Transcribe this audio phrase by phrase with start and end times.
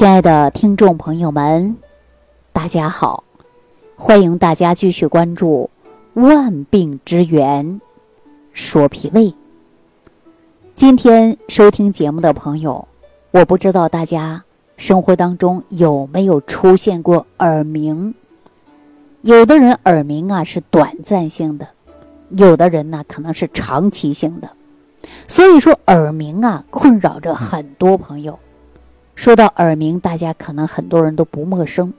[0.00, 1.76] 亲爱的听众朋友们，
[2.54, 3.22] 大家好！
[3.96, 5.68] 欢迎大家继续关注
[6.26, 7.82] 《万病之源
[8.54, 9.24] 说脾胃》。
[10.74, 12.88] 今天收听节目的朋友，
[13.30, 14.42] 我不知道大家
[14.78, 18.14] 生活当中有没有出现过耳鸣？
[19.20, 21.68] 有的人耳鸣啊是短暂性的，
[22.30, 24.48] 有的人呢可能是长期性的。
[25.28, 28.38] 所以说，耳鸣啊困扰着很多朋友。
[29.20, 31.92] 说到耳鸣，大家可能很多人都不陌生。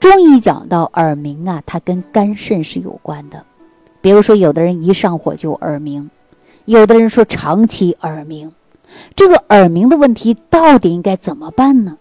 [0.00, 3.44] 中医讲到耳鸣啊，它跟肝肾是有关的。
[4.00, 6.10] 比如说，有的人一上火就耳鸣，
[6.64, 8.50] 有的人说长期耳鸣。
[9.14, 11.98] 这个耳鸣的问题到底应该怎么办呢？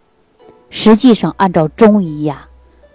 [0.70, 2.48] 实际上，按照中医呀，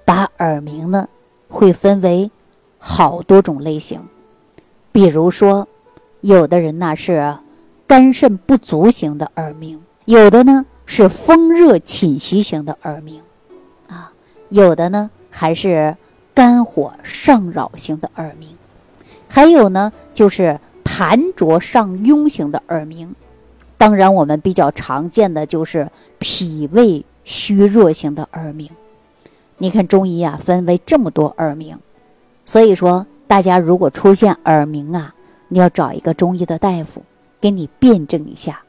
[0.07, 1.07] 把耳鸣呢
[1.49, 2.31] 会分为
[2.79, 4.01] 好多种类型。
[4.91, 5.69] 比如说，
[6.23, 7.37] 有的人呢是
[7.87, 10.65] 肝肾不足型的耳鸣，有的呢。
[10.87, 13.23] 是风热侵袭型的耳鸣，
[13.89, 14.13] 啊，
[14.49, 15.97] 有的呢还是
[16.35, 18.49] 肝火上扰型的耳鸣，
[19.29, 23.15] 还有呢就是痰浊上壅型的耳鸣。
[23.79, 28.71] 当然，我们比较常见的就是脾胃虚弱型的耳鸣。
[29.59, 31.79] 你看中医啊，分为这么多耳鸣，
[32.45, 35.15] 所以说大家如果出现耳鸣啊，
[35.49, 37.03] 你要找一个中医的大夫
[37.41, 38.63] 给你辩证一下。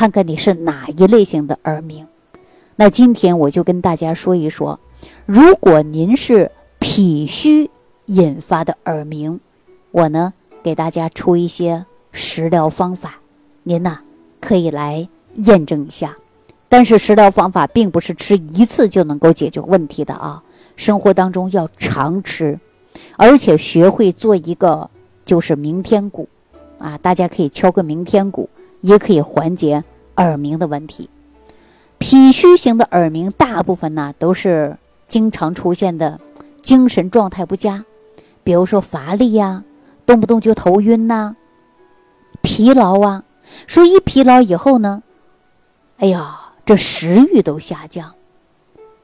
[0.00, 2.06] 看看你是哪一类型的耳鸣，
[2.74, 4.80] 那今天我就跟大家说一说，
[5.26, 7.70] 如果您是脾虚
[8.06, 9.38] 引发的耳鸣，
[9.90, 13.20] 我呢给大家出一些食疗方法，
[13.62, 13.98] 您呢
[14.40, 16.16] 可以来验证一下。
[16.70, 20.42] 但是食疗方法并不是吃一次就能够解决问题的啊，
[20.76, 22.58] 生活当中要常吃，
[23.18, 24.88] 而且学会做一个
[25.26, 26.26] 就是明天鼓，
[26.78, 28.48] 啊，大家可以敲个明天鼓。
[28.82, 29.84] 也可以缓解
[30.20, 31.08] 耳鸣的问题。
[31.98, 34.76] 脾虚型的耳鸣，大部分呢都是
[35.08, 36.20] 经常出现的
[36.62, 37.84] 精神状态不佳，
[38.44, 39.64] 比如说乏力呀，
[40.04, 41.36] 动不动就头晕呐，
[42.42, 43.24] 疲劳啊。
[43.66, 45.02] 说一疲劳以后呢，
[45.98, 48.14] 哎呀，这食欲都下降。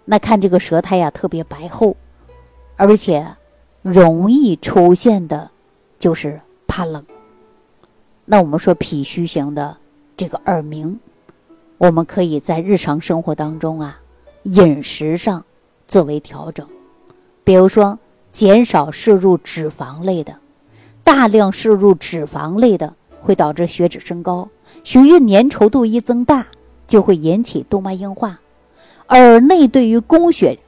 [0.04, 1.96] 那看这个舌苔呀，特别白厚，
[2.76, 3.26] 而且
[3.82, 5.50] 容易出现的，
[5.98, 7.04] 就是怕冷。
[8.24, 9.76] 那我们说脾虚型的
[10.16, 10.98] 这个耳鸣，
[11.78, 14.00] 我们可以在日常生活当中啊，
[14.44, 15.44] 饮食上
[15.86, 16.66] 作为调整，
[17.44, 17.98] 比如说
[18.30, 20.36] 减少摄入脂肪类的，
[21.04, 24.48] 大量摄入脂肪类的会导致血脂升高，
[24.84, 26.46] 血液粘稠度一增大，
[26.86, 28.40] 就会引起动脉硬化，
[29.08, 30.58] 耳内对于供血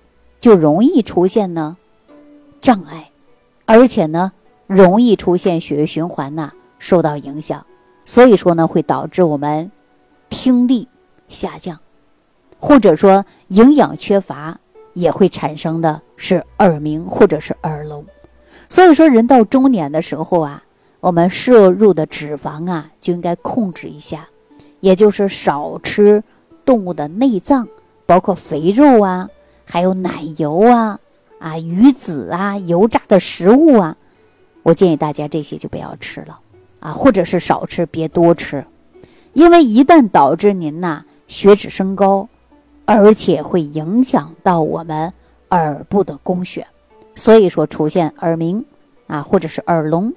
[0.40, 1.76] 就容易出现呢
[2.60, 3.10] 障碍，
[3.64, 4.32] 而且呢
[4.66, 6.52] 容易出现血液循环呐。
[6.80, 7.66] 受到影响，
[8.04, 9.72] 所以说呢，会导致我们
[10.30, 10.86] 听力
[11.28, 11.78] 下降，
[12.58, 14.58] 或者说营养缺乏，
[14.94, 18.04] 也会产生的是耳鸣或者是耳聋。
[18.68, 20.62] 所以说，人到中年的时候啊，
[21.00, 24.28] 我们摄入的脂肪啊就应该控制一下，
[24.80, 26.22] 也就是少吃
[26.64, 27.68] 动物的内脏，
[28.04, 29.28] 包括肥肉啊，
[29.64, 30.98] 还有奶油啊、
[31.38, 33.96] 啊鱼子啊、油炸的食物啊，
[34.62, 36.40] 我建议大家这些就不要吃了。
[36.80, 38.64] 啊，或者是少吃，别多吃，
[39.32, 42.28] 因为一旦导致您呐血脂升高，
[42.84, 45.12] 而且会影响到我们
[45.50, 46.66] 耳部的供血，
[47.14, 48.64] 所以说出现耳鸣
[49.06, 50.12] 啊，或者是耳聋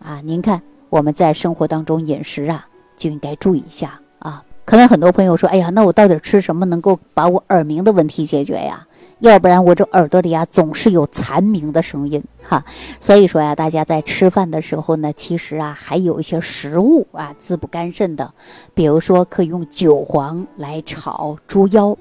[0.00, 2.66] 啊，您看我们在生活当中饮食啊
[2.96, 4.42] 就应该注意一下啊。
[4.64, 8.86] 可能很多朋友说，哎呀，那我到底吃什么能够把我耳鸣的问题解决呀？
[9.30, 12.62] 要不然我这耳朵里啊总是有蝉鸣的声音哈，
[13.00, 18.32] 所以说呀，大家在吃饭的时候呢，其实啊还有一些食物啊滋补肝肾的，
[18.74, 21.96] 比如说可以用韭黄来炒猪腰，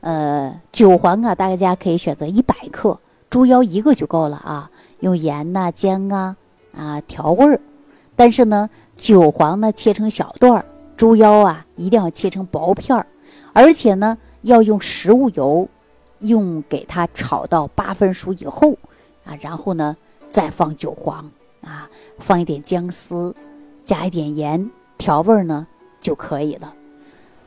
[0.00, 2.98] 呃，韭黄啊大家可以选择一百克，
[3.30, 4.68] 猪腰一个就够了啊，
[4.98, 6.36] 用盐呐、姜啊
[6.76, 7.60] 啊调味儿，
[8.16, 10.64] 但是呢，韭黄呢切成小段儿，
[10.96, 13.06] 猪腰啊一定要切成薄片儿，
[13.52, 15.68] 而且呢要用食物油。
[16.20, 18.76] 用给它炒到八分熟以后，
[19.24, 19.96] 啊，然后呢
[20.28, 21.30] 再放韭黄，
[21.62, 21.88] 啊，
[22.18, 23.34] 放一点姜丝，
[23.84, 25.66] 加一点盐调味儿呢
[26.00, 26.74] 就可以了。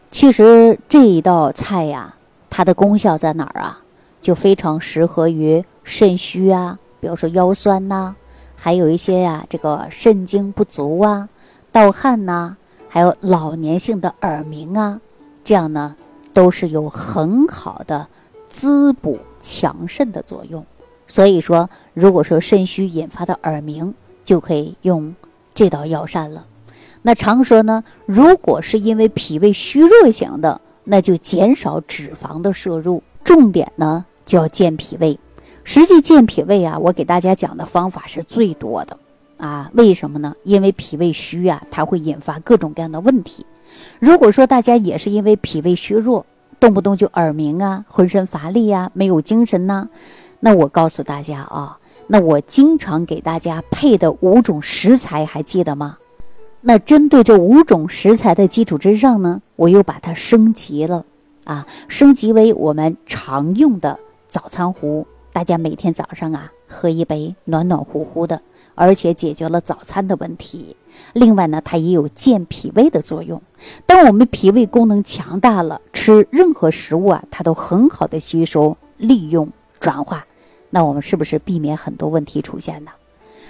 [0.10, 2.16] 其实这一道菜呀，
[2.50, 3.82] 它的功效在哪儿啊？
[4.20, 8.16] 就非常适合于肾虚啊，比如说腰酸呐，
[8.56, 11.28] 还有一些呀这个肾精不足啊、
[11.72, 12.56] 盗汗呐，
[12.88, 15.02] 还有老年性的耳鸣啊，
[15.44, 15.96] 这样呢
[16.34, 18.08] 都是有很好的。
[18.52, 20.64] 滋补强肾的作用，
[21.08, 23.94] 所以说，如果说肾虚引发的耳鸣，
[24.24, 25.16] 就可以用
[25.56, 26.46] 这道药膳了。
[27.02, 35.18] 那常说呢，如果是因为脾胃虚弱型的，那就减少脂肪的摄入，重点呢就要健脾胃。
[35.64, 38.98] 实际健脾胃啊，我给大家讲的方法是最多的
[39.38, 39.72] 啊。
[39.74, 40.36] 为什么呢？
[40.44, 43.46] 因为脾胃虚啊，它会引发各种各样的问题。
[44.00, 46.26] 如果说大家也是因为脾胃虚弱，
[46.62, 49.90] 动不动就耳鸣啊，浑身乏力呀，没有精神呐，
[50.42, 55.98] 那我告诉大家啊，那我经常给大家配的五种食材还记得吗？
[56.62, 61.04] 那针对这五种食材的基础之上呢，我又把它升级了
[61.46, 63.98] 啊，升级为我们常用的
[64.30, 65.08] 早餐壶。
[65.34, 68.40] 大家每天早上啊，喝一杯暖暖乎乎的，
[68.76, 70.76] 而且解决了早餐的问题。
[71.14, 73.42] 另外呢，它也有健脾胃的作用。
[73.86, 79.50] 当我们脾胃功能强大了，吃任何食物啊，它都很好的吸收、利用、
[79.80, 80.26] 转化。
[80.70, 82.92] 那我们是不是避免很多问题出现呢？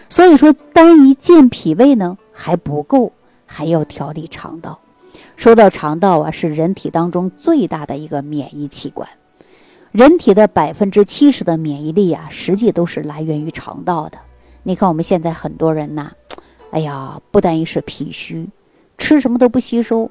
[0.09, 3.13] 所以说，单一健脾胃呢还不够，
[3.45, 4.79] 还要调理肠道。
[5.35, 9.07] 说到肠道啊，是人体当中最大的一个免疫器官。
[9.91, 14.17] 人体的百分之七十的免疫力啊，实际都是来源于肠道的。
[14.63, 16.11] 你看我们现在很多人呐，
[16.71, 18.49] 哎呀，不单一是脾虚，
[18.97, 20.09] 吃什么都不吸收，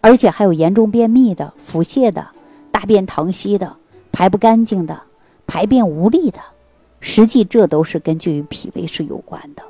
[0.00, 2.26] 而且还有严重便秘的、腹泻的、
[2.70, 3.76] 大便溏稀的、
[4.12, 5.00] 排不干净的、
[5.46, 6.40] 排便无力的。
[7.00, 9.62] 实际这都是根据于脾胃是有关的，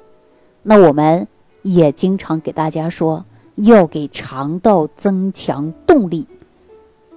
[0.62, 1.26] 那我们
[1.62, 3.24] 也经常给大家说，
[3.56, 6.26] 要给肠道增强动力。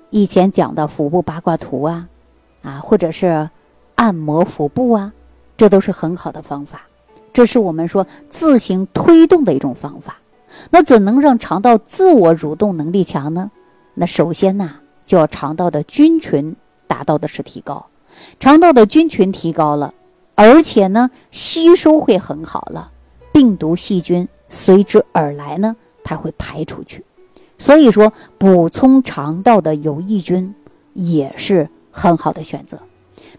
[0.10, 2.08] 以前讲的腹部八卦图啊，
[2.64, 3.50] 啊，或者是
[3.96, 5.14] 按摩腹部啊，
[5.56, 6.88] 这都是很好的方法。
[7.38, 10.18] 这是我们说自行推动的一种方法。
[10.72, 13.52] 那怎能让肠道自我蠕动能力强呢？
[13.94, 16.56] 那首先呢，就要肠道的菌群
[16.88, 17.86] 达到的是提高，
[18.40, 19.94] 肠道的菌群提高了。
[20.34, 22.90] 而且呢，吸收会很好了，
[23.32, 27.06] 病毒细菌随之而来呢，它会排出去。
[27.60, 30.56] 所以说，补充肠道的有益菌
[30.96, 32.80] 也是很好的选择。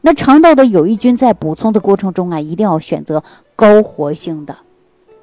[0.02, 3.24] 那肠道的有益菌在补充的过程中啊，一定要选择
[3.58, 4.56] 高活性的，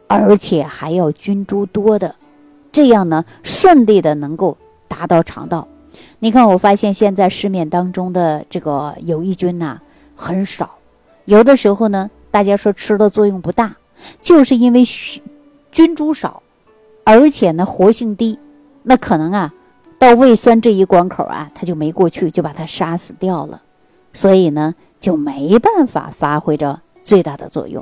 [0.07, 2.15] 而且还要菌株多的，
[2.69, 4.57] 这样呢，顺利的能够
[4.89, 5.69] 达到肠道。
[6.19, 9.79] 你看，我发现现在市面当中的这个有益菌呐，
[10.17, 10.77] 很少。
[11.23, 13.77] 有的时候呢，大家说吃的作用不大，
[14.19, 14.83] 就是因为
[15.71, 16.43] 菌株少，
[17.05, 18.37] 而且呢活性低，
[18.83, 19.53] 那可能啊
[19.97, 23.61] 到胃酸这一关口啊，它就没过去，就把它杀死掉了，
[24.11, 27.81] 所以呢就没办法发挥着最大的作用。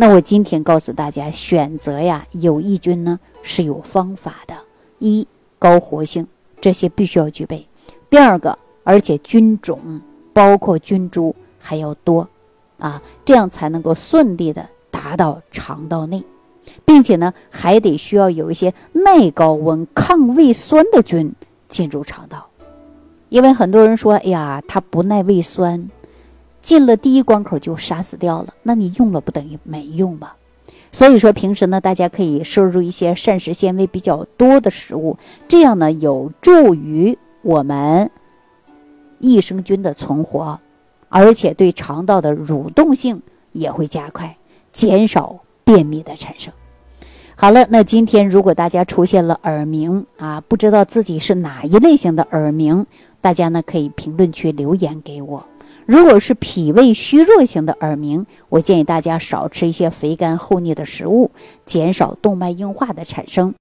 [0.00, 4.54] 那我今天告诉大家，选择呀有益菌呢是有方法的：
[4.98, 6.26] 一高活性，
[6.58, 7.66] 这些必须要具备；
[8.08, 10.00] 第二个，而且菌种
[10.32, 12.26] 包括菌株还要多。
[12.78, 16.24] 啊，这样才能够顺利的达到肠道内，
[16.86, 21.30] 并且呢，还得需要有一些耐高温、抗胃酸的菌
[21.68, 22.46] 进入肠道，
[23.28, 25.90] 因为很多人说，哎呀，它不耐胃酸，
[26.60, 30.32] 进了第一关口就杀死掉了，那你用了不等于没用吗？
[30.92, 35.16] 所以说，平时呢，大家可以摄入一些膳食纤维比较多的食物，
[35.46, 38.10] 这样呢，有助于我们
[39.20, 40.58] 益生菌的存活。
[41.12, 44.36] 而且对肠道的蠕动性也会加快，
[44.72, 46.52] 减少便秘的产生。
[47.34, 52.86] 好了，那今天如果大家出现了耳鸣啊，不知道自己是哪一类型的耳鸣，
[53.20, 55.44] 大家呢可以评论区留言给我。
[55.86, 61.30] 如果是脾胃虚弱型的耳鸣，我建议大家少吃一些肥甘厚腻的食物，
[61.64, 63.54] 减少动脉硬化的产生。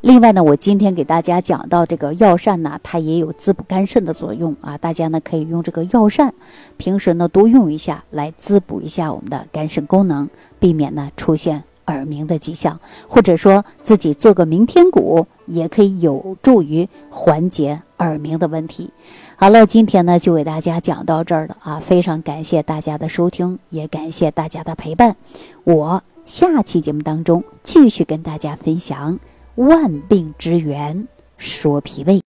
[0.00, 4.76] 另外呢，我今天给大家讲到这个药膳呢，它也有滋补肝肾的作用啊。
[4.76, 6.34] 大家呢可以用这个药膳，
[6.76, 12.78] 平时呢多用一下，来滋补一下我们的肝肾功能，避免呢出现耳鸣的迹象。
[13.08, 18.92] 或者说自己做个明天鼓，也可以有助于缓解耳鸣的问题。
[19.36, 21.80] 好了，今天呢就给大家讲到这儿了啊！
[21.80, 25.16] 非常感谢大家的收听，也感谢大家的陪伴。
[25.64, 29.18] 我下期节目当中继续跟大家分享。
[29.56, 32.22] 万病之源说脾胃。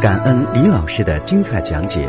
[0.00, 2.08] 感恩李老师的精彩讲解。